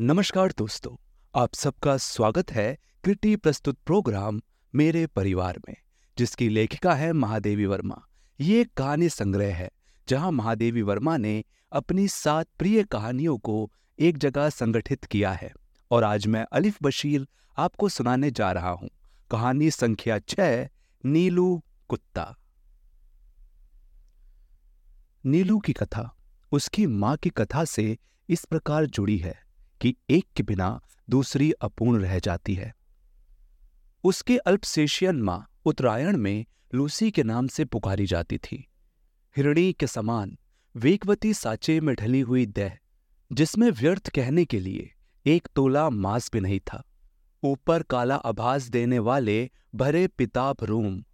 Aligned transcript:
नमस्कार 0.00 0.52
दोस्तों, 0.58 0.96
आप 1.34 1.54
सबका 1.54 1.96
स्वागत 1.96 2.52
है 2.52 2.78
कृति 3.04 3.36
प्रस्तुत 3.36 3.78
प्रोग्राम 3.86 4.40
मेरे 4.74 5.06
परिवार 5.06 5.58
में, 5.68 5.76
जिसकी 6.18 6.48
लेखिका 6.48 6.94
है 6.94 7.12
महादेवी 7.12 7.66
वर्मा। 7.66 8.06
ये 8.40 8.64
कहानी 8.64 9.08
संग्रह 9.08 9.54
है, 9.54 9.70
जहाँ 10.08 10.32
महादेवी 10.32 10.82
वर्मा 10.82 11.16
ने 11.16 11.44
अपनी 11.72 12.08
सात 12.08 12.46
प्रिय 12.58 12.84
कहानियों 12.84 13.38
को 13.38 13.72
एक 13.98 14.18
जगह 14.18 14.48
संगठित 14.48 15.04
किया 15.04 15.32
है। 15.32 15.52
और 15.90 16.04
आज 16.04 16.26
मैं 16.26 16.46
अलिफ 16.52 16.78
बशीर 16.82 17.28
आपको 17.58 17.88
सुनाने 17.88 18.30
जा 18.30 18.52
रहा 18.52 18.70
हूँ। 18.70 18.90
कहानी 19.30 19.70
संख्या 19.70 20.18
छह 20.18 20.68
नीलू 21.04 21.62
कुत्ता। 21.88 22.36
नीलू 25.26 25.58
की 25.58 25.72
कथा, 25.72 26.16
उसकी 26.52 26.86
माँ 26.86 27.16
की 27.16 27.30
कथा 27.30 27.64
से 27.64 27.98
इस 28.28 28.44
प्रकार 28.44 28.86
जुड़ी 28.86 29.18
है। 29.18 29.43
कि 29.80 29.94
एक 30.10 30.26
के 30.36 30.42
बिना 30.42 30.80
दूसरी 31.10 31.50
अपूर्ण 31.52 32.02
रह 32.02 32.18
जाती 32.18 32.54
है। 32.54 32.74
उसके 34.04 34.36
अल्पसेशियन 34.38 35.22
माँ 35.22 35.46
उत्तरायण 35.64 36.16
में 36.16 36.44
लूसी 36.74 37.10
के 37.10 37.22
नाम 37.22 37.46
से 37.46 37.64
पुकारी 37.64 38.06
जाती 38.06 38.38
थी। 38.38 38.68
हिरणी 39.36 39.72
के 39.72 39.86
समान 39.86 40.36
वेगवती 40.76 41.34
साचे 41.34 41.80
में 41.80 41.94
ढली 41.94 42.20
हुई 42.20 42.46
देह, 42.46 42.78
जिसमें 43.32 43.70
व्यर्थ 43.70 44.08
कहने 44.08 44.44
के 44.44 44.60
लिए 44.60 44.90
एक 45.26 45.48
तोला 45.56 45.90
मांस 45.90 46.30
भी 46.32 46.40
नहीं 46.40 46.60
था। 46.60 46.82
ऊपर 47.42 47.82
काला 47.82 48.16
आभास 48.16 48.62
देने 48.62 48.98
वाले 48.98 49.50
भरे 49.74 50.06
पिताब 50.08 50.56
रूम, 50.62 51.04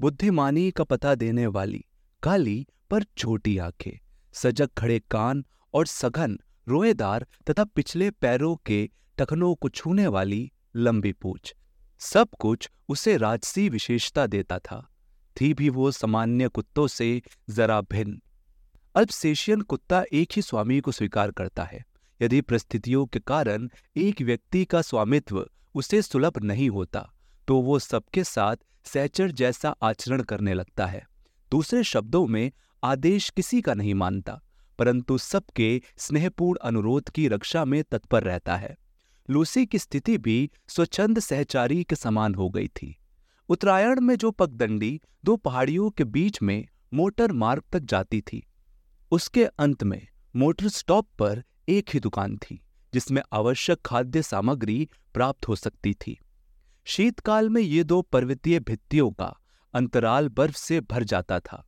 बुद्धिमानी 0.00 0.70
का 0.70 0.84
पता 0.84 1.14
देने 1.14 1.46
वाली 1.46 1.84
काली 2.22 2.66
पर 2.90 3.02
छोटी 3.18 3.58
आँखें, 3.58 3.98
सजग 4.32 4.70
खड़े 4.78 4.98
कान 5.10 5.44
और 5.74 5.86
सघन 5.86 6.38
रोएदार 6.68 7.26
तथा 7.50 7.64
पिछले 7.64 8.10
पैरों 8.10 8.54
के 8.56 8.88
टखनों 9.18 9.54
को 9.54 9.68
छूने 9.68 10.06
वाली 10.06 10.50
लंबी 10.76 11.12
पूछ। 11.12 11.54
सब 12.00 12.28
कुछ 12.40 12.70
उसे 12.88 13.16
राजसी 13.16 13.68
विशेषता 13.68 14.26
देता 14.26 14.58
था। 14.58 14.88
थी 15.36 15.54
भी 15.54 15.68
वो 15.68 15.90
सामान्य 15.90 16.48
कुत्तों 16.48 16.86
से 16.86 17.22
जरा 17.50 17.80
भिन्न। 17.80 18.20
अल्पसेशियन 18.94 19.60
कुत्ता 19.60 20.04
एक 20.12 20.28
ही 20.36 20.42
स्वामी 20.42 20.80
को 20.80 20.92
स्वीकार 20.92 21.30
करता 21.30 21.64
है। 21.64 21.84
यदि 22.22 22.40
परिस्थितियों 22.40 23.06
के 23.06 23.18
कारण 23.18 23.68
एक 23.96 24.22
व्यक्ति 24.22 24.64
का 24.64 24.82
स्वामित्व 24.82 25.46
उसे 25.74 26.02
सुलभ 26.02 26.38
नहीं 26.42 26.70
होता 26.70 27.08
तो 27.48 27.60
वो 27.60 27.78
सबके 27.78 28.24
साथ 28.24 28.56
सैचर 28.84 29.30
जैसा 29.30 29.74
आचरण 29.82 30.22
करने 30.22 30.54
लगता 30.54 30.86
है। 30.86 31.06
दूसरे 31.50 31.82
शब्दों 31.84 32.26
में, 32.26 32.50
आदेश 32.84 33.30
किसी 33.30 33.60
का 33.60 33.74
नहीं 33.74 33.94
मानता। 33.94 34.40
परंतु 34.78 35.18
सबके 35.18 35.80
स्नेहपूर्ण 35.96 36.58
अनुरोध 36.58 37.10
की 37.10 37.28
रक्षा 37.28 37.64
में 37.64 37.82
तत्पर 37.84 38.22
रहता 38.22 38.56
है। 38.56 38.76
लूसी 39.28 39.66
की 39.66 39.78
स्थिति 39.78 40.18
भी 40.18 40.50
स्वच्छंद 40.68 41.18
सहचारी 41.18 41.84
के 41.84 41.96
समान 41.96 42.34
हो 42.34 42.48
गई 42.50 42.68
थी। 42.68 42.94
उत्तरायण 43.48 44.00
में 44.00 44.16
जो 44.16 44.30
पगदंडी 44.30 45.00
दो 45.24 45.36
पहाड़ियों 45.36 45.90
के 45.90 46.04
बीच 46.04 46.42
में 46.42 46.66
मोटर 46.94 47.32
मार्ग 47.32 47.62
तक 47.72 47.80
जाती 47.80 48.20
थी, 48.20 48.46
उसके 49.10 49.44
अंत 49.44 49.84
में 49.84 50.06
मोटर 50.36 50.68
स्टॉप 50.68 51.08
पर 51.18 51.42
एक 51.68 51.90
ही 51.94 52.00
दुकान 52.00 52.36
थी, 52.36 52.60
जिसमें 52.94 53.22
आवश्यक 53.32 53.78
खाद्य 53.86 54.22
सामग्री 54.22 54.88
प्राप्त 55.14 55.48
हो 55.48 55.56
सकती 55.56 55.94
थी। 55.94 56.18
शीतकाल 56.84 57.48
में 57.50 57.62
ये 57.62 57.84
दो 57.84 58.02
पर्वतीय 58.02 58.60
भित्तियों 58.60 59.10
का 59.10 59.34
अंतराल 59.74 60.28
बर्फ़ 60.28 60.56
से 60.56 60.80
भर 60.80 61.04
जाता 61.04 61.40
था। 61.40 61.64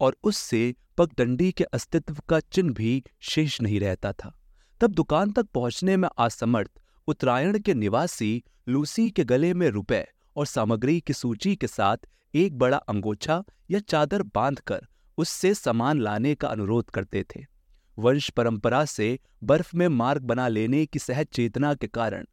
और 0.00 0.16
उससे 0.22 0.74
पगडंडी 0.98 1.50
के 1.52 1.64
अस्तित्व 1.64 2.16
का 2.28 2.40
चिन्ह 2.40 2.72
भी 2.74 3.02
शेष 3.20 3.60
नहीं 3.60 3.80
रहता 3.80 4.12
था। 4.12 4.32
तब 4.80 4.90
दुकान 4.90 5.32
तक 5.32 5.46
पहुँचने 5.54 5.96
में 5.96 6.08
असमर्थ 6.18 6.70
उत्तरायण 7.08 7.58
के 7.58 7.74
निवासी 7.74 8.42
लूसी 8.68 9.08
के 9.10 9.24
गले 9.24 9.52
में 9.54 9.68
रुपए 9.68 10.04
और 10.36 10.46
सामग्री 10.46 11.00
की 11.00 11.12
सूची 11.12 11.54
के 11.56 11.66
साथ 11.66 12.08
एक 12.34 12.58
बड़ा 12.58 12.76
अंगोछा 12.76 13.42
या 13.70 13.78
चादर 13.78 14.22
बांधकर 14.34 14.86
उससे 15.18 15.54
सामान 15.54 16.00
लाने 16.00 16.34
का 16.34 16.48
अनुरोध 16.48 16.90
करते 16.90 17.24
थे। 17.24 17.44
वंश 17.98 18.28
परंपरा 18.30 18.84
से 18.84 19.18
बर्फ़ 19.44 19.76
में 19.76 19.86
मार्ग 19.88 20.22
बना 20.22 20.48
लेने 20.48 20.84
की 20.86 20.98
सहज 20.98 21.26
चेतना 21.26 21.74
के 21.74 21.86
कारण 21.86 22.26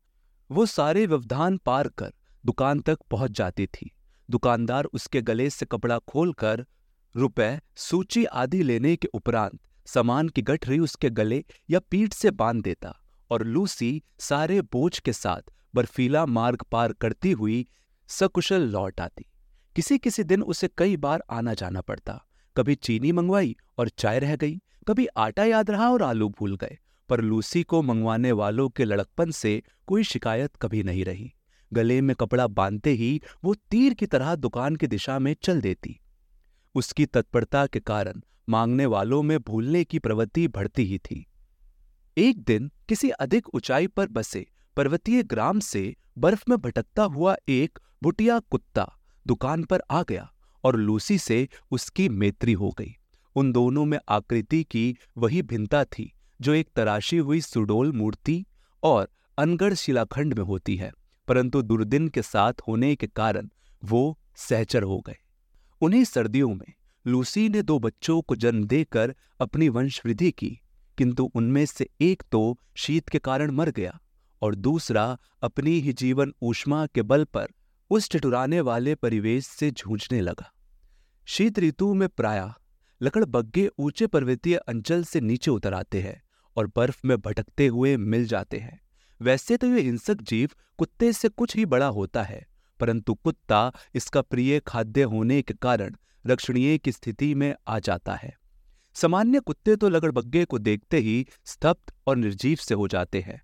वो 0.49 0.65
सारे 0.65 1.05
व्यवधान 1.05 1.57
पार 1.57 1.87
कर 1.87 2.13
दुकान 2.43 2.79
तक 2.79 2.99
पहुँच 3.11 3.31
जाती 3.31 3.65
थी। 3.67 3.91
दुकानदार 4.29 4.85
उसके 4.85 5.21
गले 5.21 5.49
से 5.49 5.65
कपड़ा 5.65 5.97
खोलकर 5.99 6.65
रुपए, 7.15 7.59
सूची 7.75 8.25
आदि 8.25 8.63
लेने 8.63 8.95
के 8.95 9.07
उपरांत 9.07 9.59
सामान 9.85 10.29
की 10.29 10.41
गठरी 10.41 10.79
उसके 10.79 11.09
गले 11.09 11.43
या 11.69 11.79
पीठ 11.79 12.13
से 12.13 12.31
बाँध 12.31 12.63
देता 12.63 12.93
और 13.29 13.43
लूसी 13.43 14.01
सारे 14.19 14.61
बोझ 14.61 14.99
के 14.99 15.13
साथ 15.13 15.51
बर्फीला 15.75 16.25
मार्ग 16.25 16.63
पार 16.71 16.93
करती 16.93 17.31
हुई 17.31 17.65
सकुशल 18.09 18.61
लौट 18.61 19.01
आती। 19.01 19.25
किसी 19.75 19.97
किसी 19.97 20.23
दिन 20.23 20.41
उसे 20.41 20.69
कई 20.77 20.97
बार 20.97 21.23
आना 21.29 21.53
जाना 21.53 21.81
पड़ता। 21.81 22.21
कभी 22.55 22.75
चीनी 22.75 23.11
मंगवाई 23.11 23.55
और 23.77 23.89
चाय 23.89 24.19
रह 24.19 24.35
गई, 24.35 24.61
कभी 24.87 25.07
आटा 25.17 25.43
याद 25.43 25.71
रहा 25.71 25.89
और 25.89 26.03
आलू 26.03 26.29
भूल 26.29 26.55
गए, 26.55 26.77
पर 27.09 27.21
लूसी 27.21 27.63
को 27.63 27.81
मंगवाने 27.81 28.31
वालों 28.31 28.69
के 28.69 28.85
लड़कपन 28.85 29.31
से 29.31 29.61
कोई 29.87 30.03
शिकायत 30.03 30.55
कभी 30.55 30.83
नहीं 30.83 31.05
रही। 31.05 31.33
गले 31.73 32.01
में 32.01 32.15
कपड़ा 32.15 32.47
बांधते 32.47 32.89
ही 32.89 33.21
वो 33.43 33.53
तीर 33.71 33.93
की 33.93 34.05
तरह 34.05 34.35
दुकान 34.35 34.75
की 34.75 34.87
दिशा 34.87 35.19
में 35.19 35.35
चल 35.43 35.61
देती। 35.61 35.99
उसकी 36.75 37.05
तत्परता 37.05 37.65
के 37.67 37.79
कारण 37.79 38.21
मांगने 38.49 38.85
वालों 38.85 39.21
में 39.23 39.39
भूलने 39.39 39.83
की 39.83 39.99
प्रवृत्ति 39.99 40.47
बढ़ती 40.47 40.85
ही 40.85 40.97
थी। 40.97 41.25
एक 42.17 42.43
दिन 42.43 42.71
किसी 42.89 43.09
अधिक 43.09 43.53
ऊंचाई 43.55 43.87
पर 43.87 44.07
बसे 44.07 44.45
पर्वतीय 44.77 45.23
ग्राम 45.23 45.59
से 45.59 45.95
बर्फ़ 46.17 46.43
में 46.49 46.57
भटकता 46.57 47.03
हुआ 47.03 47.35
एक 47.49 47.79
बुटिया 48.03 48.39
कुत्ता 48.39 48.91
दुकान 49.25 49.63
पर 49.63 49.81
आ 49.91 50.03
गया 50.03 50.29
और 50.63 50.75
लूसी 50.75 51.17
से 51.17 51.47
उसकी 51.71 52.09
मैत्री 52.09 52.53
हो 52.53 52.69
गई। 52.71 52.95
उन 53.35 53.51
दोनों 53.51 53.85
में 53.85 53.97
आकृति 54.09 54.63
की 54.63 54.97
वही 55.17 55.41
भिन्नता 55.41 55.83
थी, 55.85 56.11
जो 56.41 56.53
एक 56.53 56.69
तराशी 56.75 57.17
हुई 57.17 57.41
सुडोल 57.41 57.91
मूर्ति 57.91 58.45
और 58.83 59.09
अनगढ़ 59.37 59.73
शिलाखंड 59.73 60.33
में 60.33 60.43
होती 60.45 60.75
है, 60.75 60.91
परंतु 61.27 61.61
दुर्दिन 61.61 62.07
के 62.07 62.21
साथ 62.21 62.53
होने 62.67 62.95
के 62.95 63.07
कारण 63.07 63.49
वो 63.83 64.17
सहचर 64.35 64.83
हो 64.83 64.99
गए। 64.99 65.17
उन्हीं 65.81 66.03
सर्दियों 66.03 66.53
में 66.55 66.73
लूसी 67.05 67.47
ने 67.49 67.61
दो 67.61 67.77
बच्चों 67.79 68.21
को 68.21 68.35
जन्म 68.35 68.63
देकर 68.63 69.13
अपनी 69.39 69.69
वंशवृद्धि 69.69 70.31
की, 70.31 70.59
किंतु 70.97 71.23
उनमें 71.35 71.65
से 71.65 71.87
एक 72.01 72.23
तो 72.31 72.59
शीत 72.75 73.09
के 73.09 73.19
कारण 73.19 73.51
मर 73.51 73.69
गया 73.69 73.99
और 74.41 74.55
दूसरा 74.55 75.05
अपनी 75.43 75.79
ही 75.79 75.93
जीवन 75.93 76.31
ऊष्मा 76.41 76.85
के 76.85 77.01
बल 77.01 77.23
पर 77.23 77.47
उस 77.91 78.09
टिटुराने 78.09 78.61
वाले 78.61 78.95
परिवेश 78.95 79.45
से 79.45 79.71
जूझने 79.71 80.21
लगा। 80.21 80.51
शीत 81.27 81.59
ऋतु 81.59 81.93
में 81.93 82.07
प्रायः 82.09 82.53
लकड़बग्गे 83.01 83.69
ऊँचे 83.79 84.07
पर्वतीय 84.07 84.55
अंचल 84.57 85.03
से 85.03 85.21
नीचे 85.21 85.51
उतर 85.51 85.73
आते 85.73 86.01
हैं 86.01 86.21
और 86.57 86.67
बर्फ़ 86.75 87.01
में 87.05 87.17
भटकते 87.17 87.67
हुए 87.67 87.95
मिल 87.97 88.25
जाते 88.25 88.57
हैं। 88.57 88.79
वैसे 89.21 89.57
तो 89.57 89.67
ये 89.67 89.81
हिंसक 89.81 90.21
जीव 90.21 90.49
कुत्ते 90.77 91.13
से 91.13 91.29
कुछ 91.29 91.55
ही 91.55 91.65
बड़ा 91.65 91.87
होता 91.87 92.23
है 92.23 92.45
परंतु 92.79 93.13
कुत्ता 93.13 93.71
इसका 93.95 94.21
प्रिय 94.21 94.59
खाद्य 94.59 95.03
होने 95.03 95.41
के 95.41 95.53
कारण 95.53 95.95
रक्षणीय 96.27 96.77
की 96.77 96.91
स्थिति 96.91 97.33
में 97.35 97.53
आ 97.67 97.79
जाता 97.79 98.15
है। 98.15 98.33
सामान्य 98.95 99.39
कुत्ते 99.39 99.75
तो 99.75 99.89
लगड़बग्गे 99.89 100.45
को 100.45 100.59
देखते 100.59 100.97
ही 100.97 101.25
स्तब्ध 101.45 101.93
और 102.07 102.15
निर्जीव 102.15 102.57
से 102.57 102.75
हो 102.75 102.87
जाते 102.87 103.21
हैं। 103.21 103.41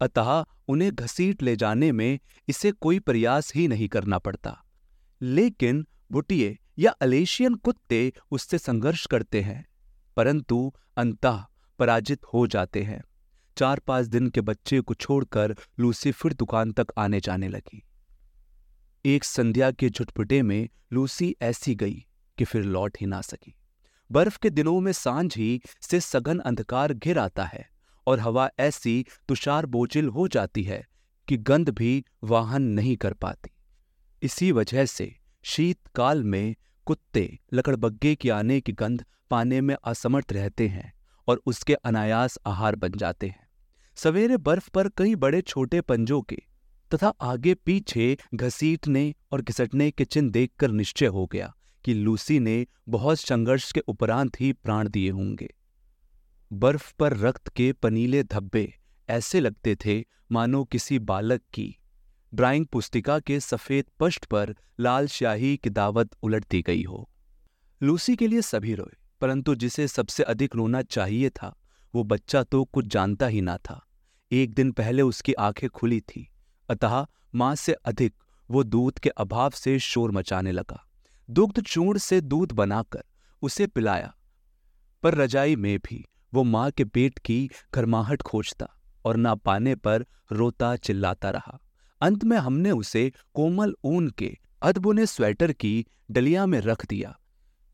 अतः 0.00 0.44
उन्हें 0.68 0.94
घसीट 0.94 1.42
ले 1.42 1.56
जाने 1.56 1.92
में 1.92 2.18
इसे 2.48 2.72
कोई 2.72 2.98
प्रयास 2.98 3.54
ही 3.54 3.68
नहीं 3.68 3.88
करना 3.88 4.18
पड़ता। 4.18 4.56
लेकिन 5.22 5.86
बुटिए 6.12 6.58
या 6.78 6.90
अलेशियन 6.90 7.54
कुत्ते 7.54 8.12
उससे 8.30 8.58
संघर्ष 8.58 9.06
करते 9.06 9.40
हैं, 9.40 9.64
परंतु 10.16 10.72
अंतः 10.96 11.44
पराजित 11.78 12.24
हो 12.24 12.46
जाते 12.46 12.82
हैं। 12.82 13.02
चार 13.56 13.78
पाँच 13.78 14.06
दिन 14.06 14.28
के 14.28 14.40
बच्चे 14.40 14.80
को 14.80 14.94
छोड़कर 14.94 15.56
लूसी 15.80 16.12
फिर 16.12 16.32
दुकान 16.32 16.72
तक 16.72 16.86
आने 16.98 17.20
जाने 17.20 17.48
लगी। 17.48 17.82
एक 19.04 19.24
संध्या 19.24 19.70
के 19.70 19.88
झुटपुटे 19.90 20.42
में 20.42 20.68
लूसी 20.92 21.34
ऐसी 21.42 21.74
गई 21.74 22.06
कि 22.38 22.44
फिर 22.44 22.62
लौट 22.62 22.96
ही 23.00 23.06
ना 23.06 23.20
सकी। 23.20 23.54
बर्फ़ 24.10 24.38
के 24.38 24.50
दिनों 24.50 24.80
में 24.80 24.92
साँझ 24.92 25.36
ही 25.36 25.60
से 25.80 26.00
सघन 26.00 26.38
अंधकार 26.38 26.92
घिर 26.92 27.18
आता 27.18 27.44
है 27.44 27.68
और 28.06 28.20
हवा 28.20 28.50
ऐसी 28.58 29.04
तुषार 29.28 29.66
बोझिल 29.66 30.08
हो 30.08 30.28
जाती 30.28 30.62
है 30.62 30.86
कि 31.28 31.36
गंध 31.36 31.70
भी 31.70 32.04
वाहन 32.24 32.62
नहीं 32.62 32.96
कर 32.96 33.12
पाती। 33.12 33.50
इसी 34.22 34.52
वजह 34.52 34.86
से 34.86 35.14
शीतकाल 35.42 36.24
में 36.24 36.54
कुत्ते 36.86 37.38
लकड़बग्गे 37.52 38.14
की 38.14 38.28
आने 38.28 38.60
की 38.60 38.72
गंध 38.72 39.04
पाने 39.30 39.60
में 39.60 39.74
असमर्थ 39.84 40.32
रहते 40.32 40.68
हैं 40.68 40.92
और 41.28 41.42
उसके 41.46 41.74
अनायास 41.74 42.38
आहार 42.46 42.76
बन 42.76 42.92
जाते 42.92 43.28
हैं। 43.28 43.46
सवेरे 43.96 44.36
बर्फ़ 44.36 44.70
पर 44.70 44.88
कई 44.88 45.14
बड़े 45.14 45.40
छोटे 45.42 45.80
पंजों 45.80 46.22
के 46.22 46.42
तथा 46.94 47.08
आगे 47.08 47.54
पीछे 47.54 48.18
घसीटने 48.34 49.14
और 49.32 49.42
घिसटने 49.42 49.90
के 49.90 50.04
चिन्ह 50.04 50.30
देखकर 50.30 50.70
निश्चय 50.70 51.06
हो 51.06 51.26
गया 51.26 51.54
कि 51.84 51.94
लूसी 51.94 52.40
ने 52.40 52.66
बहुत 52.88 53.20
संघर्ष 53.20 53.72
के 53.72 53.80
उपरांत 53.80 54.40
ही 54.40 54.52
प्राण 54.52 54.88
दिए 54.88 55.10
होंगे। 55.10 55.54
बर्फ़ 56.52 56.94
पर 56.98 57.16
रक्त 57.16 57.48
के 57.48 57.72
पनीले 57.72 58.22
धब्बे 58.22 58.74
ऐसे 59.08 59.40
लगते 59.40 59.76
थे, 59.76 60.04
मानो 60.32 60.64
किसी 60.64 60.98
बालक 60.98 61.40
की। 61.54 61.76
ड्राइंग 62.34 62.66
पुस्तिका 62.66 63.20
के 63.20 63.40
सफ़ेद 63.40 63.84
पृष्ठ 64.00 64.24
पर 64.24 64.56
लाल 64.80 65.06
स्याही 65.06 65.56
की 65.56 65.70
दावत 65.70 66.10
उलटती 66.22 66.62
गई 66.62 66.82
हो। 66.82 67.10
लूसी 67.82 68.16
के 68.16 68.26
लिए 68.26 68.42
सभी 68.42 68.74
रोए, 68.74 68.96
परंतु 69.20 69.54
जिसे 69.54 69.88
सबसे 69.88 70.22
अधिक 70.22 70.56
रोना 70.56 70.82
चाहिए 70.82 71.30
था, 71.30 71.58
वो 71.94 72.04
बच्चा 72.04 72.42
तो 72.42 72.64
कुछ 72.64 72.86
जानता 72.86 73.26
ही 73.26 73.40
ना 73.40 73.56
था। 73.56 73.86
एक 74.32 74.54
दिन 74.54 74.72
पहले 74.72 75.02
उसकी 75.02 75.32
आँखें 75.32 75.70
खुली 75.70 76.00
थी। 76.00 76.30
अतः 76.68 77.04
माँ 77.34 77.54
से 77.54 77.72
अधिक 77.72 78.14
वो 78.48 78.62
दूध 78.64 78.98
के 78.98 79.08
अभाव 79.10 79.50
से 79.50 79.78
शोर 79.78 80.10
मचाने 80.10 80.52
लगा। 80.52 80.84
दुग्ध 81.28 81.60
चूर्ण 81.62 81.98
से 81.98 82.20
दूध 82.20 82.52
बनाकर 82.52 83.02
उसे 83.42 83.66
पिलाया, 83.66 84.12
पर 85.02 85.14
रजाई 85.14 85.56
में 85.56 85.78
भी 85.78 86.04
वो 86.32 86.44
माँ 86.44 86.70
के 86.70 86.84
पेट 86.84 87.18
की 87.18 87.48
गर्माहट 87.74 88.22
खोजता 88.22 88.68
और 89.04 89.16
ना 89.16 89.34
पाने 89.34 89.74
पर 89.76 90.04
रोता 90.32 90.74
चिल्लाता 90.76 91.30
रहा। 91.30 91.58
अंत 92.00 92.24
में 92.24 92.36
हमने 92.36 92.70
उसे 92.70 93.10
कोमल 93.34 93.74
ऊन 93.84 94.08
के 94.10 94.36
अदबुने 94.62 95.06
स्वेटर 95.06 95.52
की 95.52 95.86
डलिया 96.10 96.46
में 96.46 96.60
रख 96.60 96.86
दिया, 96.86 97.18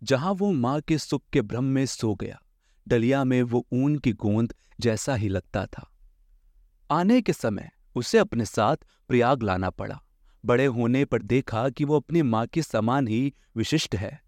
जहाँ 0.02 0.32
वो 0.32 0.50
माँ 0.52 0.80
के 0.80 0.98
सुख 0.98 1.22
के 1.32 1.42
भ्रम 1.42 1.64
में 1.64 1.84
सो 1.86 2.14
गया। 2.14 2.40
डलिया 2.86 3.22
में 3.24 3.42
वो 3.42 3.66
ऊन 3.72 3.96
की 3.98 4.12
गोंद 4.12 4.54
जैसा 4.80 5.14
ही 5.14 5.28
लगता 5.28 5.64
था। 5.66 5.88
आने 6.90 7.20
के 7.22 7.32
समय 7.32 7.70
उसे 7.94 8.18
अपने 8.18 8.44
साथ 8.44 8.76
प्रयाग 9.08 9.42
लाना 9.42 9.70
पड़ा। 9.70 10.00
बड़े 10.44 10.66
होने 10.66 11.04
पर 11.04 11.22
देखा 11.22 11.68
कि 11.68 11.84
वो 11.84 11.96
अपनी 11.96 12.22
माँ 12.22 12.46
के 12.46 12.62
समान 12.62 13.08
ही 13.08 13.34
विशिष्ट 13.56 13.94
है। 13.94 14.22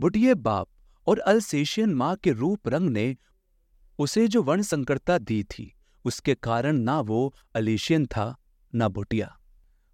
बुटिये 0.00 0.34
बाप 0.34 0.68
और 1.06 1.18
अल्सेशियन 1.18 1.94
माँ 1.94 2.16
के 2.16 2.32
रूप 2.32 2.68
रंग 2.68 2.90
ने 2.90 3.16
उसे 3.98 4.28
जो 4.28 4.42
वर्ण 4.42 4.62
संकरता 4.62 5.18
दी 5.18 5.44
थी, 5.44 5.74
उसके 6.04 6.34
कारण 6.34 6.76
ना 6.76 7.00
वो 7.00 7.34
अलेशियन 7.54 8.06
था, 8.06 8.36
ना 8.74 8.88
बुटिया। 8.88 9.38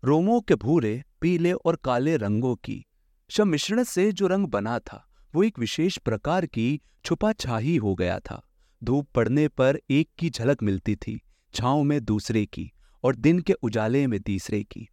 रोमों 0.05 0.41
के 0.41 0.55
भूरे, 0.55 1.05
पीले 1.21 1.53
और 1.53 1.77
काले 1.77 2.17
रंगों 2.17 2.57
की 2.57 2.87
मिश्रण 3.41 3.83
से 3.83 4.13
जो 4.13 4.27
रंग 4.27 4.47
बना 4.47 4.79
था, 4.79 5.09
वो 5.35 5.43
एक 5.43 5.59
विशेष 5.59 5.99
प्रकार 5.99 6.47
की 6.47 6.81
छुपा 7.05 7.33
छाही 7.33 7.77
हो 7.77 7.95
गया 7.95 8.19
था। 8.19 8.43
धूप 8.85 9.09
पड़ने 9.15 9.49
पर 9.49 9.79
एक 9.91 10.09
की 10.19 10.31
झलक 10.31 10.63
मिलती 10.63 10.97
थी, 10.97 11.21
छांव 11.55 11.83
में 11.83 12.05
दूसरे 12.05 12.47
की। 12.47 12.73
और 13.07 13.17
दिन 13.17 13.41
के 13.41 13.53
उजाले 13.53 14.07
में 14.07 14.19
तीसरे 14.21 14.63
की। 14.63 14.89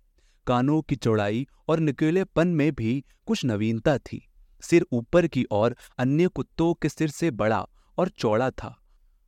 कानों 0.47 0.81
की 0.81 0.95
चौड़ाई 0.95 1.45
और 1.67 1.79
निकेलेपन 1.79 2.47
में 2.47 2.71
भी 2.71 3.03
कुछ 3.25 3.43
नवीनता 3.45 3.97
थी। 3.97 4.21
सिर 4.63 4.85
ऊपर 4.91 5.27
की 5.27 5.45
ओर 5.51 5.75
अन्य 5.97 6.27
कुत्तों 6.27 6.73
के 6.73 6.89
सिर 6.89 7.09
से 7.09 7.31
बड़ा 7.31 7.65
और 7.97 8.09
चौड़ा 8.09 8.49
था 8.51 8.75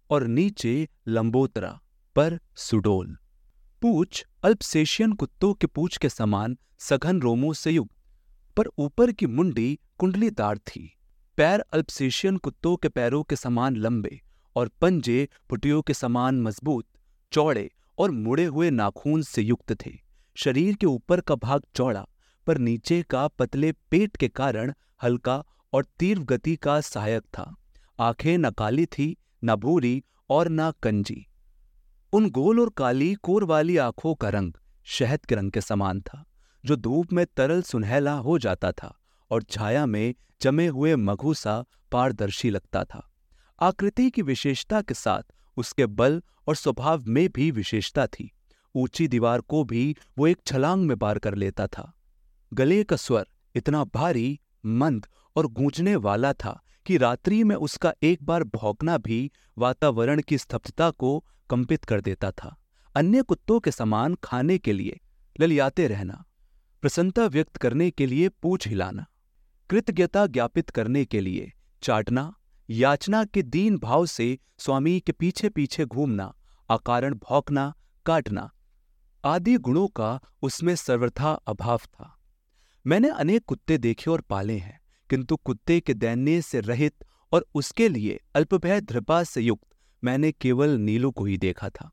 और 0.09 0.27
नीचे 0.27 0.87
लंबोतरा 1.07 1.69
पर 2.15 2.37
सुडोल। 2.55 3.15
पूछ 3.81 4.23
अल्पसेशियन 4.43 5.13
कुत्तों 5.13 5.53
के 5.53 5.67
पूछ 5.67 5.97
के 5.97 6.09
समान 6.09 6.57
सघन 6.79 7.21
रोमों 7.21 7.53
से 7.53 7.71
युक्त, 7.71 7.95
पर 8.57 8.67
ऊपर 8.77 9.11
की 9.11 9.27
मुंडी 9.27 9.79
कुंडलीदार 9.97 10.57
थी। 10.57 10.91
पैर 11.37 11.59
अल्पसेशियन 11.73 12.37
कुत्तों 12.37 12.75
के 12.75 12.89
पैरों 12.89 13.23
के 13.23 13.35
समान 13.35 13.75
लंबे 13.75 14.19
और 14.55 14.69
पंजे 14.81 15.27
पुटियों 15.49 15.81
के 15.81 15.93
समान 15.93 16.41
मज़बूत, 16.41 16.85
चौड़े 17.31 17.69
और 17.97 18.11
मुड़े 18.11 18.45
हुए 18.45 18.69
नाखून 18.69 19.21
से 19.21 19.41
युक्त 19.41 19.85
थे। 19.85 19.91
शरीर 20.35 20.75
के 20.75 20.85
ऊपर 20.85 21.21
का 21.21 21.35
भाग 21.35 21.63
चौड़ा, 21.75 22.07
पर 22.47 22.57
नीचे 22.57 23.03
का 23.03 23.27
पतले 23.27 23.71
पेट 23.71 24.15
के 24.15 24.27
कारण 24.27 24.73
हल्का 25.03 25.43
और 25.73 25.85
तीव्र 25.99 26.23
गति 26.23 26.55
का 26.55 26.81
सहायक 26.81 27.23
था। 27.23 27.55
आँखें 27.99 28.37
न 28.37 28.49
काली 28.49 28.85
थी, 28.85 29.17
न 29.43 29.55
भूरी 29.55 30.03
और 30.29 30.47
न 30.49 30.71
कंजी। 30.71 31.27
उन 32.13 32.29
गोल 32.29 32.59
और 32.59 32.69
काली 32.69 33.13
कोर 33.13 33.43
वाली 33.43 33.77
आँखों 33.77 34.15
का 34.15 34.29
रंग 34.29 34.53
शहद 34.83 35.25
के 35.25 35.35
रंग 35.35 35.51
के 35.51 35.61
समान 35.61 36.01
था, 36.01 36.25
जो 36.65 36.75
धूप 36.75 37.13
में 37.13 37.25
तरल 37.25 37.61
सुनहला 37.61 38.13
हो 38.13 38.39
जाता 38.39 38.71
था 38.71 38.97
और 39.31 39.43
छाया 39.43 39.85
में 39.85 40.15
जमे 40.41 40.67
हुए 40.67 40.95
मघु 40.95 41.33
सा 41.33 41.65
पारदर्शी 41.91 42.49
लगता 42.49 42.83
था। 42.83 43.11
आकृति 43.59 44.09
की 44.09 44.21
विशेषता 44.21 44.81
के 44.81 44.93
साथ 44.93 45.34
उसके 45.57 45.85
बल 45.85 46.21
और 46.47 46.55
स्वभाव 46.55 47.03
में 47.07 47.27
भी 47.29 47.51
विशेषता 47.51 48.07
थी। 48.07 48.31
ऊँची 48.75 49.07
दीवार 49.07 49.41
को 49.41 49.63
भी 49.63 49.95
वो 50.17 50.27
एक 50.27 50.41
छलांग 50.45 50.85
में 50.85 50.97
पार 50.97 51.19
कर 51.19 51.35
लेता 51.35 51.67
था। 51.67 51.91
गले 52.51 52.83
का 52.83 52.95
स्वर 52.95 53.27
इतना 53.55 53.83
भारी, 53.83 54.39
मंद 54.65 55.05
और 55.35 55.47
गूंजने 55.47 55.95
वाला 55.95 56.33
था 56.33 56.59
कि 56.85 56.97
रात्रि 56.97 57.43
में 57.43 57.55
उसका 57.55 57.93
एक 58.03 58.23
बार 58.23 58.43
भौंकना 58.43 58.97
भी 58.97 59.31
वातावरण 59.57 60.21
की 60.21 60.37
स्तब्धता 60.37 60.89
को 60.91 61.23
कंपित 61.49 61.85
कर 61.85 62.01
देता 62.01 62.31
था। 62.31 62.55
अन्य 62.95 63.21
कुत्तों 63.21 63.59
के 63.59 63.71
समान 63.71 64.15
खाने 64.23 64.57
के 64.57 64.73
लिए 64.73 64.99
ललियाते 65.39 65.87
रहना, 65.87 66.23
प्रसन्नता 66.81 67.25
व्यक्त 67.25 67.57
करने 67.57 67.89
के 67.91 68.05
लिए 68.05 68.29
पूछ 68.29 68.67
हिलाना, 68.67 69.05
कृतज्ञता 69.69 70.25
ज्ञापित 70.27 70.69
करने 70.69 71.05
के 71.05 71.19
लिए 71.19 71.51
चाटना 71.83 72.33
याचना 72.69 73.23
के 73.25 73.41
दीन 73.41 73.77
भाव 73.77 74.05
से 74.05 74.37
स्वामी 74.57 74.99
के 74.99 75.11
पीछे 75.11 75.49
पीछे 75.49 75.85
घूमना, 75.85 76.33
अकारण 76.69 77.13
भौंकना, 77.13 77.73
काटना, 78.05 78.49
आदि 79.23 79.57
गुणों 79.57 79.87
का 79.87 80.19
उसमें 80.41 80.75
सर्वथा 80.75 81.31
अभाव 81.31 81.81
था। 81.85 82.11
मैंने 82.85 83.09
अनेक 83.09 83.43
कुत्ते 83.45 83.77
देखे 83.77 84.09
और 84.11 84.21
पाले 84.21 84.57
हैं, 84.57 84.79
किंतु 85.09 85.35
कुत्ते 85.35 85.79
के 85.79 85.93
दैन्य 85.93 86.41
से 86.41 86.59
रहित 86.59 87.05
और 87.31 87.45
उसके 87.55 87.89
लिए 87.89 88.19
अल्पभय 88.35 88.81
धृपा 88.81 89.23
से 89.23 89.41
युक्त 89.41 89.67
मैंने 90.03 90.31
केवल 90.31 90.69
नीलू 90.69 91.11
को 91.11 91.25
ही 91.25 91.37
देखा 91.37 91.69
था। 91.69 91.89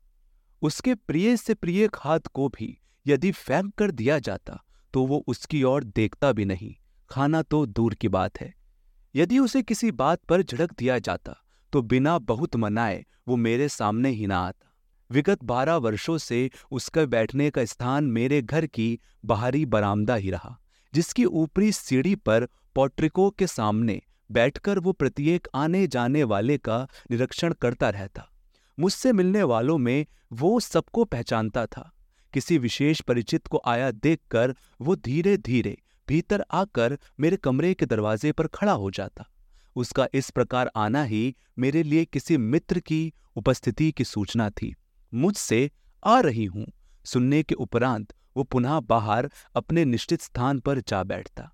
उसके 0.61 0.95
प्रिय 0.95 1.35
से 1.37 1.53
प्रिय 1.53 1.87
खाद 1.87 2.27
को 2.27 2.47
भी 2.49 2.77
यदि 3.07 3.31
फेंक 3.31 3.73
कर 3.75 3.91
दिया 3.91 4.19
जाता 4.19 4.63
तो 4.93 5.05
वो 5.05 5.23
उसकी 5.27 5.63
ओर 5.63 5.83
देखता 5.83 6.31
भी 6.31 6.45
नहीं। 6.45 6.75
खाना 7.09 7.41
तो 7.41 7.65
दूर 7.65 7.93
की 7.93 8.07
बात 8.07 8.39
है। 8.41 8.53
यदि 9.15 9.39
उसे 9.39 9.61
किसी 9.61 9.91
बात 9.91 10.23
पर 10.23 10.41
झड़क 10.41 10.73
दिया 10.77 10.97
जाता 10.99 11.35
तो 11.73 11.81
बिना 11.81 12.17
बहुत 12.19 12.55
मनाए 12.55 13.03
वो 13.27 13.35
मेरे 13.35 13.67
सामने 13.69 14.09
ही 14.09 14.27
ना 14.27 14.39
आता। 14.39 14.69
विगत 15.09 15.43
बारह 15.43 15.75
वर्षों 15.75 16.17
से 16.17 16.49
उसका 16.71 17.05
बैठने 17.05 17.49
का 17.49 17.65
स्थान 17.65 18.03
मेरे 18.03 18.41
घर 18.41 18.65
की 18.65 18.99
बाहरी 19.25 19.65
बरामदा 19.65 20.15
ही 20.15 20.31
रहा, 20.31 20.57
जिसकी 20.93 21.25
ऊपरी 21.25 21.71
सीढ़ी 21.71 22.15
पर 22.15 22.47
पोट्रिको 22.75 23.29
के 23.29 23.47
सामने 23.47 24.01
बैठकर 24.29 24.79
वो 24.79 24.91
प्रत्येक 24.91 25.47
आने 25.55 25.85
जाने 25.87 26.23
वाले 26.23 26.57
का 26.57 26.87
निरीक्षण 27.11 27.53
करता 27.53 27.89
रहता। 27.89 28.27
मुझसे 28.77 29.11
मिलने 29.13 29.43
वालों 29.43 29.77
में 29.77 30.05
वो 30.33 30.59
सबको 30.59 31.03
पहचानता 31.05 31.65
था। 31.65 31.89
किसी 32.33 32.57
विशेष 32.57 33.01
परिचित 33.01 33.47
को 33.47 33.61
आया 33.65 33.91
देखकर 33.91 34.55
वो 34.81 34.95
धीरे 34.95 35.37
धीरे 35.37 35.77
भीतर 36.07 36.45
आकर 36.51 36.97
मेरे 37.19 37.37
कमरे 37.37 37.73
के 37.73 37.85
दरवाजे 37.85 38.31
पर 38.31 38.47
खड़ा 38.47 38.71
हो 38.71 38.91
जाता। 38.91 39.25
उसका 39.75 40.07
इस 40.13 40.29
प्रकार 40.29 40.71
आना 40.75 41.03
ही 41.03 41.35
मेरे 41.59 41.83
लिए 41.83 42.05
किसी 42.05 42.37
मित्र 42.37 42.79
की 42.79 43.13
उपस्थिति 43.35 43.91
की 43.91 44.03
सूचना 44.03 44.49
थी। 44.49 44.75
मुझसे, 45.13 45.71
आ 46.05 46.19
रही 46.19 46.45
हूँ। 46.45 46.71
सुनने 47.05 47.43
के 47.43 47.55
उपरांत 47.55 48.13
वो 48.37 48.43
पुनः 48.43 48.79
बाहर 48.79 49.31
अपने 49.55 49.85
निश्चित 49.85 50.21
स्थान 50.21 50.59
पर 50.59 50.79
जा 50.79 51.03
बैठता। 51.03 51.51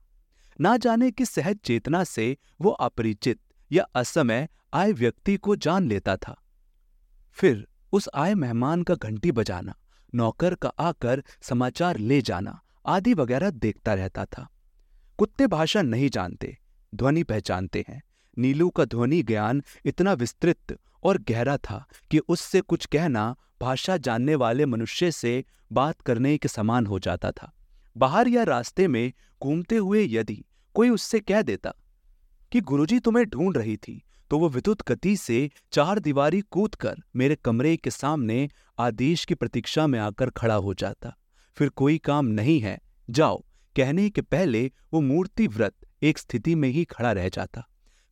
ना 0.61 0.77
जाने 0.77 1.11
किस 1.11 1.29
सहज 1.29 1.57
चेतना 1.57 2.03
से 2.03 2.37
वो 2.61 2.69
अपरिचित 2.69 3.39
या 3.71 3.83
असमय 3.83 4.47
आए 4.73 4.91
व्यक्ति 4.91 5.37
को 5.37 5.55
जान 5.55 5.87
लेता 5.87 6.17
था। 6.17 6.41
फिर 7.31 7.67
उस 7.91 8.09
आए 8.15 8.33
मेहमान 8.33 8.83
का 8.83 8.95
घंटी 8.95 9.31
बजाना, 9.31 9.75
नौकर 10.15 10.55
का 10.55 10.69
आकर 10.69 11.23
समाचार 11.41 11.97
ले 11.97 12.21
जाना 12.21 12.61
आदि 12.85 13.13
वगैरह 13.13 13.49
देखता 13.49 13.93
रहता 13.93 14.25
था। 14.25 14.47
कुत्ते 15.19 15.47
भाषा 15.47 15.81
नहीं 15.81 16.09
जानते, 16.09 16.57
ध्वनि 16.93 17.23
पहचानते 17.23 17.85
हैं। 17.89 18.01
नीलू 18.37 18.69
का 18.69 18.85
ध्वनि 18.85 19.21
ज्ञान 19.23 19.61
इतना 19.85 20.13
विस्तृत 20.13 20.77
और 21.03 21.17
गहरा 21.29 21.57
था 21.57 21.85
कि 22.11 22.19
उससे 22.19 22.61
कुछ 22.61 22.85
कहना 22.85 23.35
भाषा 23.61 23.97
जानने 23.97 24.35
वाले 24.35 24.65
मनुष्य 24.65 25.11
से 25.11 25.43
बात 25.71 26.01
करने 26.01 26.37
के 26.37 26.47
समान 26.47 26.85
हो 26.85 26.99
जाता 26.99 27.31
था। 27.31 27.51
बाहर 27.95 28.27
या 28.27 28.43
रास्ते 28.43 28.87
में 28.87 29.11
घूमते 29.41 29.75
हुए 29.75 30.05
यदि 30.05 30.43
कोई 30.75 30.89
उससे 30.89 31.19
कह 31.19 31.41
देता 31.41 31.73
कि 32.51 32.61
गुरुजी 32.61 32.99
तुम्हें 32.99 33.25
ढूंढ 33.25 33.57
रही 33.57 33.77
थी 33.77 34.01
तो 34.31 34.37
वो 34.39 34.49
विद्युत 34.49 34.81
गति 34.89 35.15
से 35.17 35.49
चार 35.71 35.99
दीवारी 35.99 36.41
कूद 36.41 36.75
कर 36.75 36.95
मेरे 37.15 37.35
कमरे 37.35 37.75
के 37.77 37.91
सामने 37.91 38.49
आदेश 38.79 39.25
की 39.25 39.35
प्रतीक्षा 39.35 39.87
में 39.87 39.99
आकर 39.99 40.29
खड़ा 40.29 40.55
हो 40.55 40.73
जाता। 40.73 41.15
फिर 41.59 41.69
कोई 41.69 41.97
काम 41.97 42.25
नहीं 42.25 42.59
है। 42.59 42.77
जाओ, 43.09 43.37
कहने 43.75 44.09
के 44.09 44.21
पहले 44.21 44.71
वो 44.93 45.01
मूर्ति 45.01 45.47
व्रत 45.47 45.75
एक 46.01 46.17
स्थिति 46.17 46.55
में 46.55 46.69
ही 46.69 46.83
खड़ा 46.85 47.11
रह 47.11 47.29
जाता। 47.29 47.63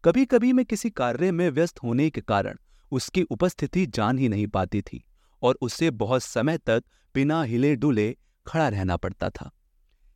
कभी 0.03 0.25
कभी 0.25 0.53
मैं 0.53 0.65
किसी 0.65 0.89
कार्य 0.89 1.31
में 1.31 1.49
व्यस्त 1.49 1.83
होने 1.83 2.09
के 2.09 2.21
कारण 2.21 2.57
उसकी 2.91 3.21
उपस्थिति 3.21 3.85
जान 3.85 4.17
ही 4.17 4.29
नहीं 4.29 4.47
पाती 4.47 4.81
थी 4.81 5.03
और 5.41 5.57
उसे 5.61 5.91
बहुत 5.91 6.23
समय 6.23 6.57
तक 6.57 6.83
बिना 7.15 7.43
हिले 7.43 7.75
डुले 7.75 8.15
खड़ा 8.47 8.67
रहना 8.69 8.97
पड़ता 8.97 9.29
था। 9.29 9.49